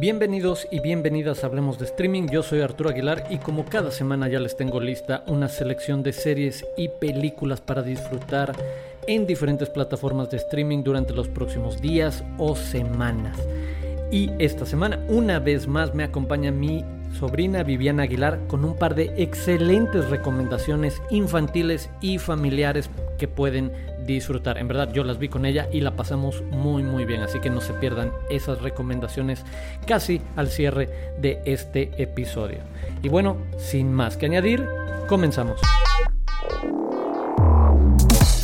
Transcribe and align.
Bienvenidos 0.00 0.66
y 0.70 0.80
bienvenidas 0.80 1.44
a 1.44 1.48
Hablemos 1.48 1.78
de 1.78 1.84
Streaming, 1.84 2.28
yo 2.28 2.42
soy 2.42 2.62
Arturo 2.62 2.88
Aguilar 2.88 3.26
y 3.28 3.36
como 3.36 3.66
cada 3.66 3.90
semana 3.90 4.28
ya 4.28 4.40
les 4.40 4.56
tengo 4.56 4.80
lista 4.80 5.24
una 5.26 5.46
selección 5.46 6.02
de 6.02 6.14
series 6.14 6.64
y 6.78 6.88
películas 6.88 7.60
para 7.60 7.82
disfrutar 7.82 8.56
en 9.06 9.26
diferentes 9.26 9.68
plataformas 9.68 10.30
de 10.30 10.38
streaming 10.38 10.82
durante 10.82 11.12
los 11.12 11.28
próximos 11.28 11.82
días 11.82 12.24
o 12.38 12.56
semanas. 12.56 13.36
Y 14.10 14.30
esta 14.38 14.64
semana 14.64 15.04
una 15.08 15.38
vez 15.38 15.68
más 15.68 15.94
me 15.94 16.04
acompaña 16.04 16.50
mi 16.50 16.82
sobrina 17.18 17.62
Viviana 17.62 18.04
Aguilar 18.04 18.46
con 18.46 18.64
un 18.64 18.76
par 18.76 18.94
de 18.94 19.12
excelentes 19.18 20.08
recomendaciones 20.08 21.02
infantiles 21.10 21.90
y 22.00 22.16
familiares 22.16 22.88
que 23.20 23.28
pueden 23.28 23.70
disfrutar. 24.06 24.56
En 24.56 24.66
verdad 24.66 24.90
yo 24.94 25.04
las 25.04 25.18
vi 25.18 25.28
con 25.28 25.44
ella 25.44 25.68
y 25.70 25.82
la 25.82 25.94
pasamos 25.94 26.42
muy 26.50 26.82
muy 26.82 27.04
bien, 27.04 27.22
así 27.22 27.38
que 27.38 27.50
no 27.50 27.60
se 27.60 27.74
pierdan 27.74 28.12
esas 28.30 28.62
recomendaciones 28.62 29.44
casi 29.86 30.22
al 30.36 30.48
cierre 30.48 30.88
de 31.20 31.42
este 31.44 31.90
episodio. 32.02 32.60
Y 33.02 33.10
bueno, 33.10 33.36
sin 33.58 33.92
más 33.92 34.16
que 34.16 34.24
añadir, 34.24 34.66
comenzamos. 35.06 35.60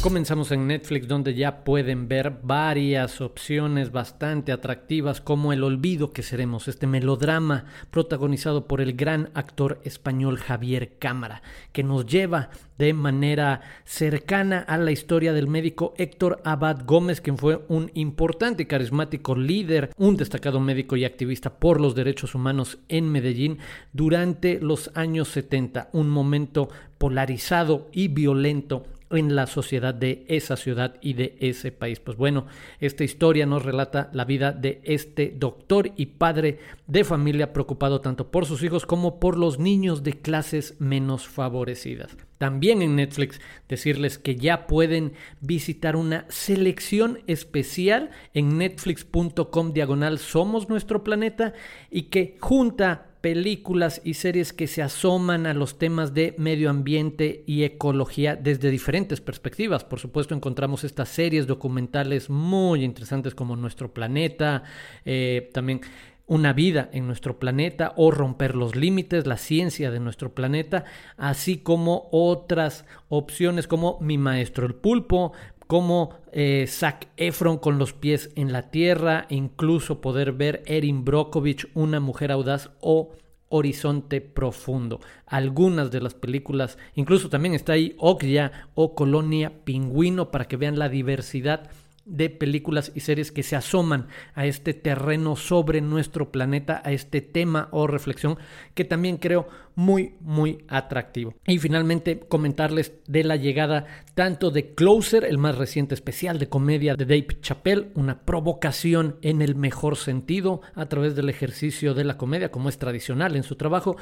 Comenzamos 0.07 0.53
en 0.53 0.69
Netflix 0.69 1.09
donde 1.09 1.35
ya 1.35 1.65
pueden 1.65 2.07
ver 2.07 2.39
varias 2.45 3.21
opciones 3.21 3.91
bastante 3.91 4.53
atractivas 4.53 5.21
como 5.21 5.53
El 5.53 5.65
olvido 5.65 6.13
que 6.13 6.23
seremos, 6.23 6.69
este 6.69 6.87
melodrama 6.87 7.65
protagonizado 7.91 8.69
por 8.69 8.81
el 8.81 8.93
gran 8.93 9.31
actor 9.35 9.81
español 9.83 10.39
Javier 10.39 10.93
Cámara, 11.01 11.43
que 11.73 11.83
nos 11.83 12.07
lleva 12.07 12.51
de 12.79 12.93
manera 12.93 13.63
cercana 13.85 14.61
a 14.61 14.79
la 14.79 14.93
historia 14.93 15.33
del 15.33 15.49
médico 15.49 15.93
Héctor 15.97 16.41
Abad 16.45 16.85
Gómez, 16.87 17.21
quien 17.21 17.37
fue 17.37 17.65
un 17.67 17.91
importante 17.95 18.63
y 18.63 18.67
carismático 18.67 19.35
líder, 19.35 19.91
un 19.97 20.17
destacado 20.17 20.61
médico 20.61 20.95
y 20.95 21.05
activista 21.05 21.59
por 21.59 21.81
los 21.81 21.97
derechos 21.97 22.37
humanos 22.37 22.79
en 22.89 23.11
Medellín 23.11 23.59
durante 23.93 24.61
los 24.61 24.93
años 24.95 25.27
70, 25.31 25.89
un 25.93 26.09
momento 26.11 26.69
polarizado 26.97 27.89
y 27.93 28.07
violento 28.07 28.85
en 29.11 29.35
la 29.37 29.47
sociedad 29.47 29.95
de 29.95 30.25
esa 30.29 30.57
ciudad 30.57 30.97
y 31.01 31.15
de 31.15 31.37
ese 31.41 31.73
país. 31.73 32.01
Pues 32.01 32.17
bueno, 32.17 32.47
esta 32.81 33.05
historia 33.05 33.47
nos 33.47 33.65
relata 33.65 34.11
la 34.13 34.25
vida 34.25 34.53
de 34.53 34.81
este 34.85 35.33
doctor 35.37 35.93
y 35.97 36.07
padre 36.07 36.59
de 36.87 37.05
familia 37.05 37.53
preocupado 37.53 38.01
tanto 38.01 38.31
por 38.31 38.47
sus 38.47 38.63
hijos 38.63 38.87
como 38.87 39.21
por 39.21 39.39
los 39.39 39.59
niños 39.59 40.03
de 40.03 40.15
clases 40.15 40.75
menos 40.81 41.27
favorecidas. 41.27 42.17
También 42.39 42.83
en 42.83 42.97
Netflix 42.97 43.41
decirles 43.69 44.19
que 44.19 44.37
ya 44.37 44.67
pueden 44.67 45.13
visitar 45.41 45.97
una 45.97 46.27
selección 46.29 47.21
especial 47.27 48.11
en 48.35 48.59
netflix.com 48.59 49.73
diagonal 49.73 50.19
Somos 50.19 50.69
nuestro 50.69 51.03
planeta 51.03 51.55
y 51.91 52.03
que 52.05 52.37
junta 52.41 53.07
películas 53.27 54.01
y 54.05 54.15
series 54.15 54.53
que 54.53 54.69
se 54.69 54.83
asoman 54.83 55.47
a 55.47 55.53
los 55.53 55.79
temas 55.81 56.15
de 56.15 56.37
medio 56.39 56.71
ambiente 56.71 57.43
y 57.45 57.65
ecología 57.65 58.37
desde 58.37 58.71
diferentes 58.71 59.21
perspectivas. 59.21 59.83
Por 59.83 59.99
supuesto, 59.99 60.33
encontramos 60.33 60.85
estas 60.85 61.09
series 61.09 61.49
documentales 61.49 62.31
muy 62.31 62.85
interesantes 62.85 63.35
como 63.35 63.57
Nuestro 63.57 63.93
Planeta, 63.93 64.63
eh, 65.05 65.51
también 65.53 65.81
una 66.29 66.53
vida 66.53 66.89
en 66.93 67.09
nuestro 67.09 67.41
planeta 67.41 67.95
o 67.97 68.13
romper 68.13 68.55
los 68.55 68.77
límites, 68.77 69.27
la 69.27 69.39
ciencia 69.39 69.91
de 69.91 69.99
nuestro 69.99 70.33
planeta, 70.33 70.85
así 71.17 71.59
como 71.59 72.09
otras 72.13 72.85
opciones 73.09 73.67
como 73.67 73.99
Mi 74.01 74.19
Maestro 74.19 74.67
el 74.67 74.75
Pulpo, 74.77 75.33
como 75.67 76.15
eh, 76.33 76.67
Zac 76.69 77.09
Efron 77.17 77.59
con 77.59 77.79
los 77.79 77.93
pies 77.93 78.31
en 78.37 78.53
la 78.53 78.71
tierra, 78.71 79.27
incluso 79.29 80.01
poder 80.01 80.33
ver 80.33 80.63
Erin 80.67 81.05
Brockovich, 81.05 81.69
una 81.75 82.01
mujer 82.01 82.33
audaz 82.33 82.71
o 82.81 83.13
Horizonte 83.49 84.21
Profundo. 84.21 85.01
Algunas 85.27 85.91
de 85.91 86.01
las 86.01 86.15
películas, 86.15 86.79
incluso 86.95 87.29
también 87.29 87.55
está 87.55 87.75
ahí 87.75 87.95
Okja 87.99 88.53
o 88.75 88.95
Colonia 88.95 89.53
Pingüino 89.65 90.31
para 90.31 90.47
que 90.47 90.57
vean 90.57 90.79
la 90.79 90.89
diversidad 90.89 91.71
de 92.05 92.31
películas 92.31 92.93
y 92.95 93.01
series 93.01 93.33
que 93.33 93.43
se 93.43 93.57
asoman 93.57 94.07
a 94.35 94.47
este 94.47 94.75
terreno 94.75 95.35
sobre 95.35 95.81
nuestro 95.81 96.31
planeta, 96.31 96.81
a 96.85 96.93
este 96.93 97.21
tema 97.21 97.69
o 97.73 97.89
reflexión 97.89 98.39
que 98.75 98.85
también 98.85 99.17
creo 99.17 99.49
muy, 99.77 100.15
muy 100.21 100.65
atractivo. 100.69 101.35
Y 101.47 101.59
finalmente 101.59 102.19
comentarles 102.19 102.95
de 103.07 103.23
la 103.23 103.37
llegada 103.37 103.87
tanto 104.15 104.51
de 104.51 104.75
Closer, 104.75 105.25
el 105.25 105.39
más 105.39 105.57
reciente 105.57 105.95
especial 105.95 106.39
de 106.39 106.49
comedia 106.49 106.97
de 106.97 107.05
Dave 107.05 107.39
Chappelle, 107.41 107.91
una 107.95 108.23
provocación 108.23 109.17
en 109.21 109.43
el 109.43 109.55
mejor 109.55 109.97
sentido 109.97 110.63
a 110.75 110.87
través 110.87 111.15
del 111.15 111.29
ejercicio 111.29 111.95
de 111.95 112.05
la 112.05 112.17
comedia 112.17 112.51
como 112.51 112.71
es 112.71 112.79
tradicional 112.79 113.37
en 113.37 113.43
su 113.43 113.57
trabajo, 113.57 113.97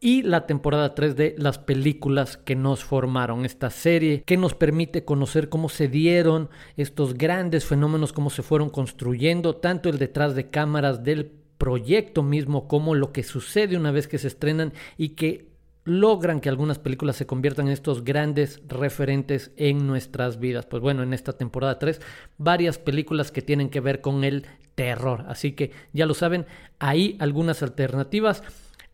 y 0.00 0.22
la 0.22 0.46
temporada 0.46 0.94
3 0.94 1.14
de 1.14 1.34
las 1.38 1.58
películas 1.58 2.38
que 2.38 2.56
nos 2.56 2.82
formaron, 2.82 3.44
esta 3.44 3.68
serie 3.68 4.22
que 4.24 4.36
nos 4.36 4.54
permite 4.54 5.04
conocer 5.04 5.50
cómo 5.50 5.68
se 5.68 5.88
dieron 5.88 6.48
estos 6.76 7.14
grandes 7.14 7.66
fenómenos, 7.66 8.14
cómo 8.14 8.30
se 8.30 8.42
fueron 8.42 8.70
construyendo, 8.70 9.56
tanto 9.56 9.90
el 9.90 9.98
detrás 9.98 10.34
de 10.34 10.48
cámaras 10.48 11.04
del 11.04 11.32
proyecto 11.58 12.22
mismo 12.22 12.68
como 12.68 12.94
lo 12.94 13.12
que 13.12 13.22
sucede 13.22 13.76
una 13.76 13.90
vez 13.90 14.08
que 14.08 14.18
se 14.18 14.28
estrenan 14.28 14.72
y 14.96 15.10
que 15.10 15.48
logran 15.84 16.40
que 16.40 16.48
algunas 16.48 16.78
películas 16.78 17.16
se 17.16 17.26
conviertan 17.26 17.66
en 17.66 17.72
estos 17.72 18.04
grandes 18.04 18.60
referentes 18.68 19.52
en 19.56 19.86
nuestras 19.86 20.38
vidas. 20.38 20.66
Pues 20.66 20.82
bueno, 20.82 21.02
en 21.02 21.14
esta 21.14 21.32
temporada 21.32 21.78
3, 21.78 22.00
varias 22.36 22.78
películas 22.78 23.32
que 23.32 23.42
tienen 23.42 23.70
que 23.70 23.80
ver 23.80 24.00
con 24.00 24.22
el 24.22 24.46
terror. 24.74 25.24
Así 25.28 25.52
que 25.52 25.72
ya 25.92 26.06
lo 26.06 26.14
saben, 26.14 26.46
hay 26.78 27.16
algunas 27.18 27.62
alternativas 27.62 28.42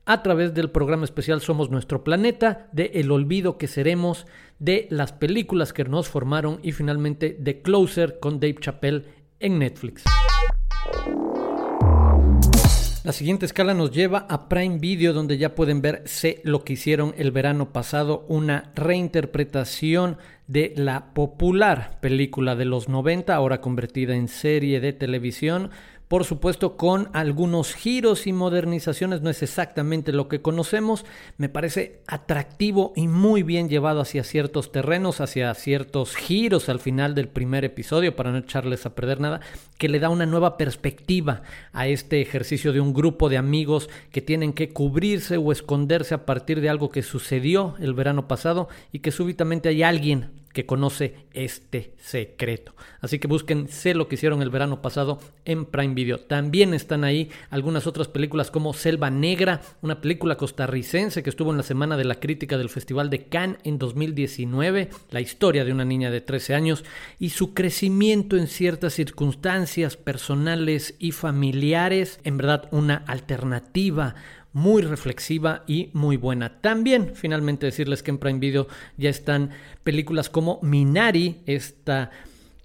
a 0.06 0.22
través 0.22 0.54
del 0.54 0.70
programa 0.70 1.04
especial 1.04 1.40
Somos 1.40 1.70
Nuestro 1.70 2.04
Planeta, 2.04 2.68
de 2.72 2.92
El 2.94 3.10
Olvido 3.10 3.58
que 3.58 3.66
Seremos, 3.66 4.26
de 4.58 4.86
las 4.90 5.12
películas 5.12 5.72
que 5.72 5.84
nos 5.84 6.08
formaron 6.08 6.60
y 6.62 6.72
finalmente 6.72 7.36
de 7.38 7.62
Closer 7.62 8.20
con 8.20 8.38
Dave 8.38 8.56
Chappelle 8.60 9.04
en 9.40 9.58
Netflix. 9.58 10.04
La 13.04 13.12
siguiente 13.12 13.44
escala 13.44 13.74
nos 13.74 13.90
lleva 13.90 14.20
a 14.30 14.48
Prime 14.48 14.78
Video, 14.78 15.12
donde 15.12 15.36
ya 15.36 15.54
pueden 15.54 15.82
ver 15.82 16.00
Sé 16.06 16.40
lo 16.42 16.64
que 16.64 16.72
hicieron 16.72 17.14
el 17.18 17.32
verano 17.32 17.70
pasado, 17.70 18.24
una 18.28 18.72
reinterpretación 18.74 20.16
de 20.46 20.72
la 20.74 21.12
popular 21.12 21.98
película 22.00 22.56
de 22.56 22.64
los 22.64 22.88
90, 22.88 23.34
ahora 23.34 23.60
convertida 23.60 24.16
en 24.16 24.28
serie 24.28 24.80
de 24.80 24.94
televisión 24.94 25.70
por 26.08 26.24
supuesto 26.24 26.76
con 26.76 27.08
algunos 27.12 27.74
giros 27.74 28.26
y 28.26 28.32
modernizaciones, 28.32 29.22
no 29.22 29.30
es 29.30 29.42
exactamente 29.42 30.12
lo 30.12 30.28
que 30.28 30.42
conocemos, 30.42 31.04
me 31.38 31.48
parece 31.48 32.02
atractivo 32.06 32.92
y 32.94 33.08
muy 33.08 33.42
bien 33.42 33.68
llevado 33.68 34.00
hacia 34.00 34.22
ciertos 34.22 34.70
terrenos, 34.70 35.20
hacia 35.20 35.52
ciertos 35.54 36.14
giros 36.14 36.68
al 36.68 36.80
final 36.80 37.14
del 37.14 37.28
primer 37.28 37.64
episodio, 37.64 38.14
para 38.16 38.32
no 38.32 38.38
echarles 38.38 38.86
a 38.86 38.94
perder 38.94 39.20
nada, 39.20 39.40
que 39.78 39.88
le 39.88 39.98
da 39.98 40.10
una 40.10 40.26
nueva 40.26 40.56
perspectiva 40.56 41.42
a 41.72 41.86
este 41.88 42.20
ejercicio 42.20 42.72
de 42.72 42.80
un 42.80 42.92
grupo 42.92 43.28
de 43.28 43.38
amigos 43.38 43.88
que 44.12 44.20
tienen 44.20 44.52
que 44.52 44.70
cubrirse 44.70 45.36
o 45.36 45.52
esconderse 45.52 46.14
a 46.14 46.26
partir 46.26 46.60
de 46.60 46.68
algo 46.68 46.90
que 46.90 47.02
sucedió 47.02 47.74
el 47.80 47.94
verano 47.94 48.28
pasado 48.28 48.68
y 48.92 49.00
que 49.00 49.10
súbitamente 49.10 49.68
hay 49.70 49.82
alguien 49.82 50.43
que 50.54 50.64
conoce 50.64 51.26
este 51.34 51.92
secreto. 51.98 52.74
Así 53.00 53.18
que 53.18 53.28
busquen 53.28 53.68
Sé 53.68 53.92
lo 53.92 54.08
que 54.08 54.14
hicieron 54.14 54.40
el 54.40 54.50
verano 54.50 54.80
pasado 54.80 55.18
en 55.44 55.66
Prime 55.66 55.94
Video. 55.94 56.20
También 56.20 56.72
están 56.72 57.04
ahí 57.04 57.28
algunas 57.50 57.86
otras 57.86 58.08
películas 58.08 58.50
como 58.50 58.72
Selva 58.72 59.10
Negra, 59.10 59.60
una 59.82 60.00
película 60.00 60.36
costarricense 60.36 61.22
que 61.22 61.30
estuvo 61.30 61.50
en 61.50 61.56
la 61.56 61.64
Semana 61.64 61.96
de 61.96 62.04
la 62.04 62.20
Crítica 62.20 62.56
del 62.56 62.70
Festival 62.70 63.10
de 63.10 63.24
Cannes 63.24 63.58
en 63.64 63.78
2019, 63.78 64.90
la 65.10 65.20
historia 65.20 65.64
de 65.64 65.72
una 65.72 65.84
niña 65.84 66.10
de 66.10 66.20
13 66.20 66.54
años 66.54 66.84
y 67.18 67.30
su 67.30 67.52
crecimiento 67.52 68.36
en 68.36 68.46
ciertas 68.46 68.94
circunstancias 68.94 69.96
personales 69.96 70.94
y 71.00 71.10
familiares, 71.10 72.20
en 72.22 72.36
verdad 72.36 72.68
una 72.70 73.04
alternativa 73.08 74.14
muy 74.54 74.82
reflexiva 74.82 75.64
y 75.66 75.90
muy 75.92 76.16
buena. 76.16 76.60
También, 76.60 77.12
finalmente, 77.14 77.66
decirles 77.66 78.02
que 78.02 78.12
en 78.12 78.18
Prime 78.18 78.38
Video 78.38 78.66
ya 78.96 79.10
están 79.10 79.50
películas 79.82 80.30
como 80.30 80.58
Minari, 80.62 81.42
esta 81.44 82.10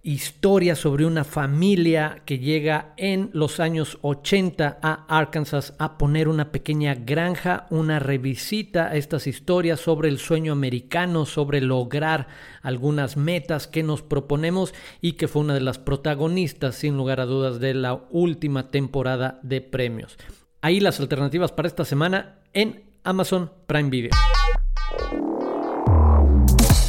historia 0.03 0.75
sobre 0.75 1.05
una 1.05 1.25
familia 1.25 2.21
que 2.25 2.39
llega 2.39 2.93
en 2.95 3.31
los 3.33 3.59
años 3.59 3.97
80 4.01 4.79
a 4.81 5.05
Arkansas 5.07 5.73
a 5.77 5.97
poner 5.97 6.29
una 6.29 6.51
pequeña 6.51 6.95
granja, 6.95 7.67
una 7.69 7.99
revisita 7.99 8.87
a 8.87 8.95
estas 8.95 9.27
historias 9.27 9.81
sobre 9.81 10.07
el 10.07 10.17
sueño 10.17 10.53
americano, 10.53 11.25
sobre 11.25 11.59
lograr 11.59 12.27
algunas 12.61 13.17
metas 13.17 13.67
que 13.67 13.83
nos 13.83 14.01
proponemos 14.01 14.73
y 15.01 15.13
que 15.13 15.27
fue 15.27 15.41
una 15.41 15.53
de 15.53 15.61
las 15.61 15.79
protagonistas, 15.79 16.75
sin 16.75 16.95
lugar 16.95 17.19
a 17.19 17.25
dudas, 17.25 17.59
de 17.59 17.73
la 17.73 17.99
última 18.09 18.69
temporada 18.69 19.39
de 19.43 19.59
premios. 19.59 20.17
Ahí 20.61 20.81
las 20.81 20.99
alternativas 20.99 21.53
para 21.53 21.69
esta 21.69 21.85
semana 21.85 22.35
en 22.51 22.83
Amazon 23.05 23.49
Prime 23.65 23.89
Video. 23.89 24.11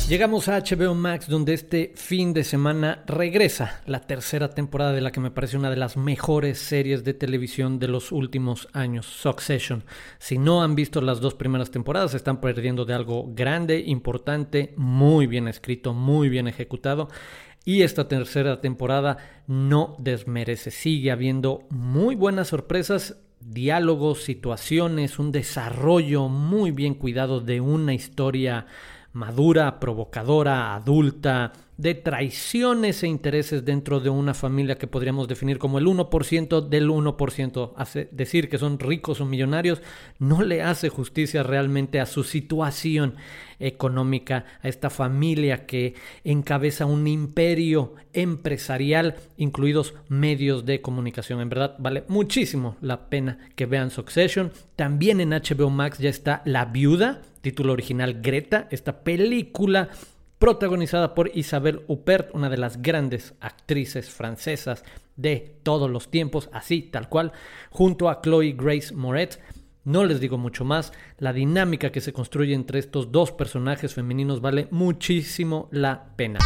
Llegamos 0.09 0.49
a 0.49 0.59
HBO 0.59 0.97
Max 0.97 1.29
donde 1.29 1.55
este 1.55 1.93
fin 1.95 2.33
de 2.33 2.43
semana 2.43 3.05
regresa 3.07 3.81
la 3.87 4.01
tercera 4.01 4.51
temporada 4.51 4.93
de 4.93 5.01
la 5.01 5.13
que 5.13 5.21
me 5.21 5.31
parece 5.31 5.57
una 5.57 5.71
de 5.71 5.77
las 5.77 5.97
mejores 5.97 6.59
series 6.59 7.05
de 7.05 7.15
televisión 7.15 7.79
de 7.79 7.87
los 7.87 8.11
últimos 8.11 8.67
años, 8.73 9.07
Succession. 9.07 9.85
Si 10.19 10.37
no 10.37 10.65
han 10.65 10.75
visto 10.75 11.01
las 11.01 11.21
dos 11.21 11.35
primeras 11.35 11.71
temporadas, 11.71 12.15
están 12.15 12.41
perdiendo 12.41 12.85
de 12.85 12.95
algo 12.95 13.31
grande, 13.37 13.85
importante, 13.87 14.75
muy 14.77 15.29
bien 15.29 15.47
escrito, 15.47 15.95
muy 15.95 16.29
bien 16.29 16.49
ejecutado. 16.49 17.07
Y 17.65 17.83
esta 17.83 18.09
tercera 18.09 18.61
temporada 18.61 19.19
no 19.47 19.95
desmerece, 20.01 20.73
sigue 20.73 21.13
habiendo 21.13 21.69
muy 21.71 22.17
buenas 22.17 22.49
sorpresas 22.49 23.19
diálogos, 23.41 24.23
situaciones, 24.23 25.19
un 25.19 25.33
desarrollo 25.33 26.29
muy 26.29 26.71
bien 26.71 26.95
cuidado 26.95 27.41
de 27.41 27.61
una 27.61 27.95
historia 27.95 28.67
madura, 29.13 29.81
provocadora, 29.81 30.75
adulta, 30.75 31.53
de 31.81 31.95
traiciones 31.95 33.03
e 33.03 33.07
intereses 33.07 33.65
dentro 33.65 34.01
de 34.01 34.11
una 34.11 34.35
familia 34.35 34.77
que 34.77 34.87
podríamos 34.87 35.29
definir 35.29 35.59
como 35.59 35.79
el 35.79 35.87
1% 35.87 36.69
del 36.69 36.91
1%. 36.91 37.73
Hace 37.75 38.09
decir 38.13 38.51
que 38.51 38.59
son 38.59 38.79
ricos 38.79 39.23
o 39.23 39.25
millonarios 39.25 39.81
no 40.19 40.43
le 40.43 40.63
hace 40.63 40.91
justicia 40.91 41.43
realmente 41.43 41.99
a 41.99 42.05
su 42.05 42.23
situación 42.23 43.15
económica, 43.59 44.45
a 44.63 44.69
esta 44.69 44.91
familia 44.91 45.65
que 45.65 45.95
encabeza 46.23 46.85
un 46.85 47.07
imperio 47.07 47.95
empresarial, 48.13 49.15
incluidos 49.39 49.95
medios 50.09 50.67
de 50.67 50.83
comunicación. 50.83 51.41
En 51.41 51.49
verdad, 51.49 51.77
vale 51.79 52.05
muchísimo 52.09 52.77
la 52.83 53.09
pena 53.09 53.39
que 53.57 53.65
vean 53.65 53.91
Succession. 53.91 54.53
También 54.77 55.19
en 55.23 55.31
HBO 55.31 55.71
Max 55.71 55.99
ya 55.99 56.11
está 56.11 56.43
La 56.45 56.67
Viuda, 56.67 57.23
título 57.41 57.73
original 57.73 58.21
Greta, 58.21 58.69
esta 58.71 59.03
película 59.03 59.89
protagonizada 60.41 61.15
por 61.15 61.31
Isabelle 61.35 61.85
Huppert, 61.87 62.35
una 62.35 62.49
de 62.49 62.57
las 62.57 62.81
grandes 62.81 63.35
actrices 63.41 64.09
francesas 64.09 64.85
de 65.17 65.59
todos 65.63 65.91
los 65.91 66.11
tiempos, 66.11 66.49
así 66.53 66.81
tal 66.81 67.11
cual, 67.11 67.33
junto 67.69 68.09
a 68.09 68.23
Chloe 68.23 68.57
Grace 68.59 68.95
Moretz. 68.95 69.39
No 69.85 70.05
les 70.05 70.19
digo 70.19 70.39
mucho 70.39 70.65
más, 70.65 70.95
la 71.19 71.35
dinámica 71.35 71.93
que 71.93 72.01
se 72.01 72.15
construye 72.15 72.55
entre 72.55 72.79
estos 72.79 73.13
dos 73.13 73.33
personajes 73.33 73.95
femeninos 73.95 74.41
vale 74.41 74.67
muchísimo 74.71 75.69
la 75.73 76.07
pena. 76.17 76.39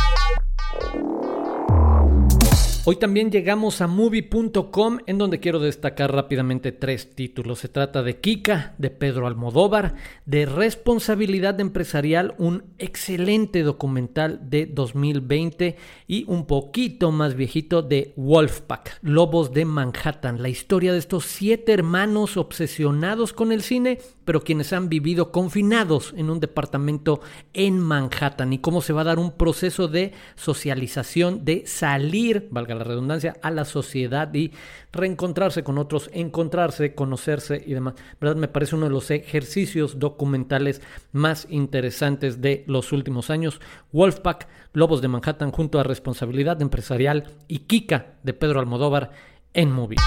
Hoy 2.87 2.97
también 2.97 3.31
llegamos 3.31 3.81
a 3.81 3.87
movie.com 3.87 4.99
en 5.07 5.17
donde 5.17 5.41
quiero 5.41 5.59
destacar 5.59 6.13
rápidamente 6.13 6.71
tres 6.71 7.15
títulos. 7.15 7.61
Se 7.61 7.71
trata 7.71 8.03
de 8.03 8.21
Kika, 8.21 8.75
de 8.77 8.91
Pedro 8.91 9.27
Almodóvar, 9.27 9.95
de 10.27 10.45
Responsabilidad 10.45 11.59
Empresarial, 11.61 12.35
un 12.37 12.65
excelente 12.77 13.63
documental 13.63 14.51
de 14.51 14.67
2020 14.67 15.77
y 16.07 16.27
un 16.29 16.45
poquito 16.45 17.11
más 17.11 17.37
viejito 17.37 17.81
de 17.81 18.13
Wolfpack, 18.17 18.99
Lobos 19.01 19.55
de 19.55 19.65
Manhattan, 19.65 20.43
la 20.43 20.51
historia 20.51 20.93
de 20.93 20.99
estos 20.99 21.25
siete 21.25 21.73
hermanos 21.73 22.37
obsesionados 22.37 23.33
con 23.33 23.51
el 23.51 23.63
cine, 23.63 23.99
pero 24.27 24.45
quienes 24.45 24.75
han 24.75 24.91
vivido 24.91 25.33
confinados 25.33 26.13
en 26.19 26.29
un 26.29 26.39
departamento 26.39 27.23
en 27.55 27.81
Manhattan 27.81 28.53
y 28.53 28.59
cómo 28.59 28.83
se 28.83 28.93
va 28.93 29.01
a 29.01 29.05
dar 29.05 29.19
un 29.19 29.33
proceso 29.33 29.89
de 29.89 30.13
socialización, 30.35 31.47
de 31.47 31.67
salir, 31.67 32.49
valga 32.51 32.74
la 32.75 32.85
redundancia, 32.85 33.37
a 33.43 33.51
la 33.51 33.65
sociedad 33.65 34.33
y 34.35 34.53
reencontrarse 34.93 35.65
con 35.65 35.79
otros, 35.79 36.11
encontrarse, 36.13 36.95
conocerse 36.95 37.63
y 37.65 37.75
demás. 37.75 37.95
¿Verdad? 38.21 38.37
Me 38.37 38.49
parece 38.49 38.77
uno 38.77 38.87
de 38.87 38.93
los 38.93 39.11
ejercicios 39.11 39.99
documentales 39.99 40.83
más 41.13 41.47
interesantes 41.51 42.41
de 42.41 42.65
los 42.67 42.93
últimos 42.93 43.31
años. 43.31 43.61
Wolfpack, 43.93 44.49
Lobos 44.73 45.01
de 45.03 45.09
Manhattan 45.09 45.53
junto 45.53 45.79
a 45.79 45.85
Responsabilidad 45.85 46.61
Empresarial 46.61 47.25
y 47.49 47.61
Kika 47.61 48.15
de 48.23 48.35
Pedro 48.35 48.61
Almodóvar 48.61 49.13
en 49.53 49.71
Movie. 49.71 49.99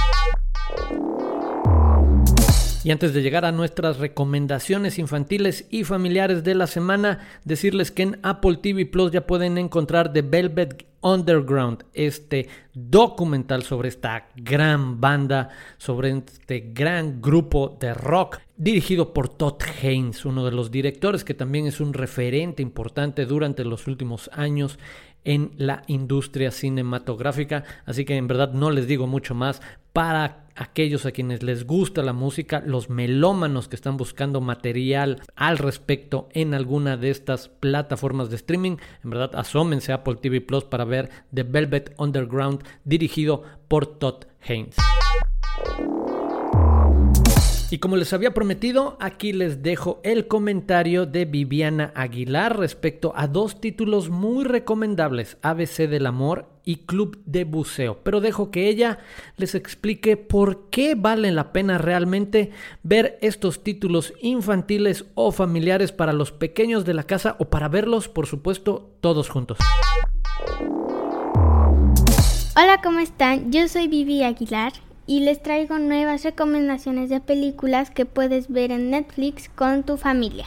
Y 2.84 2.92
antes 2.92 3.14
de 3.14 3.22
llegar 3.22 3.44
a 3.44 3.52
nuestras 3.52 3.98
recomendaciones 3.98 5.00
infantiles 5.00 5.66
y 5.70 5.84
familiares 5.84 6.44
de 6.44 6.56
la 6.56 6.68
semana, 6.68 7.20
decirles 7.44 7.92
que 7.92 8.04
en 8.04 8.20
Apple 8.24 8.58
TV 8.62 8.86
Plus 8.86 9.12
ya 9.12 9.26
pueden 9.28 9.58
encontrar 9.58 10.14
The 10.14 10.22
Velvet 10.22 10.86
Underground, 11.02 11.86
este 11.94 12.50
documental 12.74 13.64
sobre 13.64 13.90
esta 13.90 14.30
gran 14.36 15.00
banda, 15.00 15.50
sobre 15.78 16.12
este 16.12 16.72
gran 16.74 17.22
grupo 17.22 17.78
de 17.80 17.94
rock, 17.94 18.40
dirigido 18.56 19.14
por 19.14 19.30
Todd 19.30 19.62
Haynes, 19.82 20.26
uno 20.26 20.44
de 20.44 20.52
los 20.52 20.72
directores 20.72 21.24
que 21.24 21.34
también 21.34 21.68
es 21.68 21.80
un 21.80 21.94
referente 21.94 22.64
importante 22.64 23.26
durante 23.26 23.64
los 23.64 23.88
últimos 23.88 24.30
años 24.34 24.80
en 25.24 25.52
la 25.58 25.84
industria 25.88 26.52
cinematográfica. 26.52 27.64
Así 27.86 28.06
que 28.06 28.18
en 28.18 28.28
verdad 28.28 28.54
no 28.54 28.72
les 28.72 28.88
digo 28.88 29.08
mucho 29.08 29.36
más 29.36 29.62
para 29.94 30.48
aquellos 30.56 31.06
a 31.06 31.12
quienes 31.12 31.44
les 31.44 31.66
gusta 31.66 32.04
la 32.04 32.14
música, 32.14 32.62
los 32.66 32.90
melómanos 32.90 33.68
que 33.68 33.76
están 33.76 33.98
buscando 33.98 34.42
material 34.42 35.22
al 35.36 35.58
respecto 35.58 36.30
en 36.34 36.54
alguna 36.54 36.98
de 36.98 37.10
estas 37.10 37.50
plataformas 37.50 38.30
de 38.30 38.36
streaming, 38.36 38.78
en 39.04 39.10
verdad 39.10 39.36
asómense 39.36 39.92
a 39.92 39.96
Apple 39.96 40.16
TV 40.22 40.42
Plus 40.42 40.66
para 40.66 40.86
ver 40.86 41.10
The 41.34 41.44
Velvet 41.44 41.94
Underground 41.98 42.64
dirigido 42.84 43.44
por 43.68 43.86
Todd 43.86 44.26
Haynes. 44.48 44.76
Y 47.70 47.80
como 47.80 47.98
les 47.98 48.14
había 48.14 48.34
prometido, 48.34 48.96
aquí 49.02 49.34
les 49.34 49.62
dejo 49.62 50.00
el 50.04 50.28
comentario 50.28 51.06
de 51.06 51.26
Viviana 51.26 51.92
Aguilar 51.96 52.58
respecto 52.58 53.12
a 53.14 53.28
dos 53.28 53.60
títulos 53.60 54.10
muy 54.10 54.46
recomendables, 54.46 55.38
ABC 55.42 55.90
del 55.90 56.06
Amor 56.06 56.48
y 56.64 56.78
Club 56.86 57.22
de 57.26 57.44
Buceo. 57.44 58.00
Pero 58.04 58.22
dejo 58.22 58.52
que 58.52 58.70
ella 58.70 59.00
les 59.36 59.54
explique 59.54 60.16
por 60.16 60.70
qué 60.70 60.96
vale 60.96 61.30
la 61.34 61.52
pena 61.52 61.78
realmente 61.78 62.52
ver 62.84 63.18
estos 63.22 63.64
títulos 63.64 64.14
infantiles 64.22 65.06
o 65.16 65.34
familiares 65.34 65.92
para 65.92 66.14
los 66.14 66.32
pequeños 66.32 66.86
de 66.86 66.94
la 66.94 67.04
casa 67.04 67.36
o 67.38 67.50
para 67.50 67.68
verlos, 67.68 68.08
por 68.08 68.28
supuesto, 68.28 68.92
todos 69.02 69.30
juntos. 69.30 69.58
Hola, 72.56 72.80
¿cómo 72.82 73.00
están? 73.00 73.52
Yo 73.52 73.68
soy 73.68 73.90
Vivi 73.90 74.24
Aguilar 74.24 74.87
y 75.08 75.22
les 75.22 75.42
traigo 75.42 75.80
nuevas 75.80 76.24
recomendaciones 76.24 77.10
de 77.10 77.22
películas 77.22 77.90
que 77.90 78.06
puedes 78.06 78.50
ver 78.50 78.72
en 78.72 78.92
Netflix 78.92 79.50
con 79.50 79.84
tu 79.84 79.98
familia. 79.98 80.46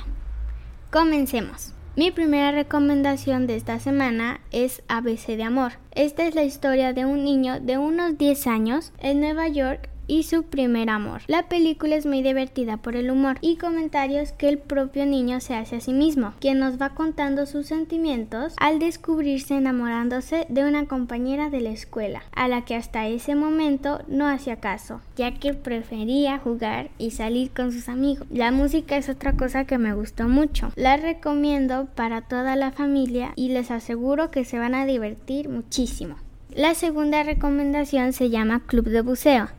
Comencemos. 0.91 1.73
Mi 1.97 2.12
primera 2.12 2.53
recomendación 2.53 3.47
de 3.47 3.57
esta 3.57 3.81
semana 3.81 4.41
es 4.53 4.83
ABC 4.87 5.37
de 5.37 5.43
Amor. 5.43 5.73
Esta 5.93 6.25
es 6.25 6.34
la 6.34 6.44
historia 6.44 6.93
de 6.93 7.05
un 7.05 7.25
niño 7.25 7.58
de 7.58 7.79
unos 7.79 8.17
10 8.17 8.46
años 8.46 8.93
en 9.01 9.20
Nueva 9.20 9.49
York 9.49 9.89
y 10.10 10.24
su 10.24 10.43
primer 10.43 10.90
amor. 10.90 11.22
La 11.29 11.48
película 11.48 11.94
es 11.94 12.05
muy 12.05 12.20
divertida 12.20 12.79
por 12.79 12.96
el 12.96 13.12
humor 13.12 13.38
y 13.40 13.56
comentarios 13.56 14.32
que 14.32 14.48
el 14.48 14.58
propio 14.58 15.06
niño 15.06 15.40
se 15.40 15.55
hace 15.55 15.76
a 15.76 15.81
sí 15.81 15.93
mismo, 15.93 16.34
quien 16.40 16.58
nos 16.58 16.82
va 16.82 16.90
contando 16.96 17.46
sus 17.46 17.67
sentimientos 17.67 18.55
al 18.56 18.81
descubrirse 18.81 19.55
enamorándose 19.56 20.46
de 20.48 20.64
una 20.64 20.86
compañera 20.86 21.48
de 21.48 21.60
la 21.60 21.70
escuela, 21.70 22.24
a 22.32 22.48
la 22.48 22.64
que 22.64 22.74
hasta 22.74 23.06
ese 23.06 23.36
momento 23.36 24.02
no 24.08 24.26
hacía 24.26 24.56
caso, 24.56 25.00
ya 25.14 25.38
que 25.38 25.55
prefería 25.55 26.38
jugar 26.38 26.90
y 26.98 27.12
salir 27.12 27.52
con 27.52 27.70
sus 27.70 27.88
amigos. 27.88 28.26
La 28.31 28.50
música 28.50 28.96
es 28.96 29.08
otra 29.08 29.36
cosa 29.36 29.64
que 29.64 29.79
me 29.79 29.94
gustó 29.94 30.29
mucho. 30.29 30.72
La 30.74 30.96
recomiendo 30.96 31.86
para 31.94 32.22
toda 32.22 32.56
la 32.56 32.72
familia 32.72 33.32
y 33.36 33.50
les 33.50 33.70
aseguro 33.70 34.32
que 34.32 34.44
se 34.44 34.58
van 34.58 34.74
a 34.74 34.86
divertir 34.86 35.48
muchísimo. 35.48 36.17
La 36.52 36.74
segunda 36.74 37.22
recomendación 37.22 38.12
se 38.12 38.29
llama 38.29 38.62
Club 38.67 38.86
de 38.86 39.02
Buceo 39.02 39.50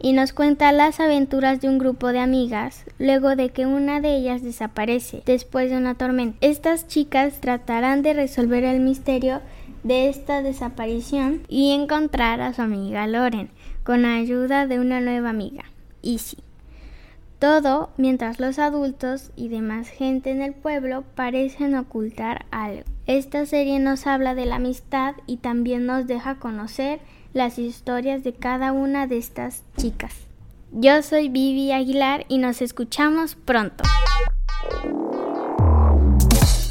y 0.00 0.12
nos 0.12 0.32
cuenta 0.32 0.72
las 0.72 0.98
aventuras 0.98 1.60
de 1.60 1.68
un 1.68 1.78
grupo 1.78 2.08
de 2.08 2.20
amigas 2.20 2.84
luego 2.98 3.36
de 3.36 3.50
que 3.50 3.66
una 3.66 4.00
de 4.00 4.16
ellas 4.16 4.42
desaparece 4.42 5.22
después 5.26 5.70
de 5.70 5.76
una 5.76 5.94
tormenta. 5.94 6.38
Estas 6.40 6.88
chicas 6.88 7.40
tratarán 7.40 8.02
de 8.02 8.14
resolver 8.14 8.64
el 8.64 8.80
misterio 8.80 9.40
de 9.82 10.08
esta 10.08 10.42
desaparición 10.42 11.42
y 11.48 11.72
encontrar 11.72 12.40
a 12.40 12.52
su 12.52 12.62
amiga 12.62 13.06
Loren 13.06 13.50
con 13.84 14.04
ayuda 14.04 14.66
de 14.66 14.78
una 14.78 15.00
nueva 15.00 15.30
amiga, 15.30 15.64
Izzy. 16.02 16.36
Todo 17.40 17.88
mientras 17.96 18.38
los 18.38 18.58
adultos 18.58 19.30
y 19.34 19.48
demás 19.48 19.88
gente 19.88 20.30
en 20.30 20.42
el 20.42 20.52
pueblo 20.52 21.04
parecen 21.14 21.74
ocultar 21.74 22.44
algo. 22.50 22.82
Esta 23.06 23.46
serie 23.46 23.78
nos 23.78 24.06
habla 24.06 24.34
de 24.34 24.44
la 24.44 24.56
amistad 24.56 25.14
y 25.26 25.38
también 25.38 25.86
nos 25.86 26.06
deja 26.06 26.34
conocer 26.34 27.00
las 27.32 27.58
historias 27.58 28.22
de 28.24 28.34
cada 28.34 28.72
una 28.72 29.06
de 29.06 29.16
estas 29.16 29.64
chicas. 29.78 30.12
Yo 30.70 31.00
soy 31.00 31.30
Vivi 31.30 31.72
Aguilar 31.72 32.26
y 32.28 32.36
nos 32.36 32.60
escuchamos 32.60 33.36
pronto. 33.36 33.84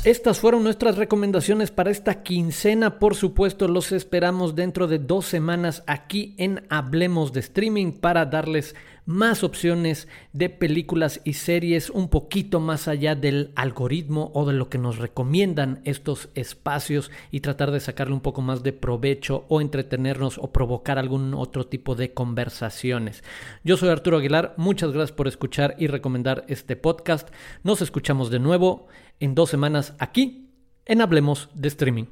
Estas 0.05 0.39
fueron 0.39 0.63
nuestras 0.63 0.95
recomendaciones 0.95 1.71
para 1.71 1.91
esta 1.91 2.23
quincena. 2.23 2.99
Por 2.99 3.15
supuesto, 3.15 3.67
los 3.67 3.91
esperamos 3.91 4.55
dentro 4.55 4.87
de 4.87 4.97
dos 4.97 5.25
semanas 5.25 5.83
aquí 5.87 6.35
en 6.37 6.65
Hablemos 6.69 7.33
de 7.33 7.41
Streaming 7.41 7.91
para 7.91 8.25
darles 8.25 8.75
más 9.05 9.43
opciones 9.43 10.07
de 10.31 10.49
películas 10.49 11.19
y 11.25 11.33
series 11.33 11.89
un 11.89 12.09
poquito 12.09 12.61
más 12.61 12.87
allá 12.87 13.15
del 13.15 13.51
algoritmo 13.55 14.31
o 14.35 14.45
de 14.45 14.53
lo 14.53 14.69
que 14.69 14.77
nos 14.77 14.99
recomiendan 14.99 15.81
estos 15.83 16.29
espacios 16.33 17.11
y 17.29 17.41
tratar 17.41 17.71
de 17.71 17.79
sacarle 17.81 18.13
un 18.13 18.21
poco 18.21 18.41
más 18.41 18.63
de 18.63 18.71
provecho 18.71 19.45
o 19.49 19.59
entretenernos 19.59 20.37
o 20.37 20.53
provocar 20.53 20.97
algún 20.97 21.33
otro 21.33 21.65
tipo 21.65 21.95
de 21.95 22.13
conversaciones. 22.13 23.23
Yo 23.65 23.75
soy 23.75 23.89
Arturo 23.89 24.17
Aguilar, 24.17 24.53
muchas 24.57 24.91
gracias 24.91 25.11
por 25.11 25.27
escuchar 25.27 25.75
y 25.77 25.87
recomendar 25.87 26.45
este 26.47 26.75
podcast. 26.75 27.29
Nos 27.63 27.81
escuchamos 27.81 28.29
de 28.29 28.39
nuevo 28.39 28.87
en 29.19 29.35
dos 29.35 29.49
semanas 29.49 29.93
aquí 29.99 30.49
en 30.85 31.01
Hablemos 31.01 31.49
de 31.53 31.67
Streaming. 31.67 32.05